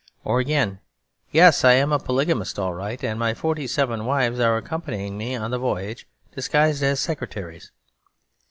[0.23, 0.79] Or again,
[1.29, 5.35] 'Yes, I am a polygamist all right, and my forty seven wives are accompanying me
[5.35, 7.71] on the voyage disguised as secretaries.'